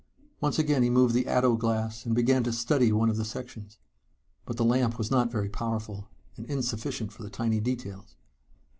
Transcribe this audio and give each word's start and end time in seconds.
Once 0.39 0.57
again 0.57 0.81
he 0.81 0.89
moved 0.89 1.13
the 1.13 1.27
ato 1.27 1.55
glass 1.55 2.07
and 2.07 2.15
began 2.15 2.43
to 2.43 2.51
study 2.51 2.91
one 2.91 3.07
of 3.07 3.17
the 3.17 3.23
sections. 3.23 3.77
But 4.47 4.57
the 4.57 4.65
lamp 4.65 4.97
was 4.97 5.11
not 5.11 5.31
very 5.31 5.47
powerful, 5.47 6.07
and 6.37 6.47
insufficient 6.49 7.11
for 7.13 7.21
the 7.21 7.29
tiny 7.29 7.59
details. 7.59 8.15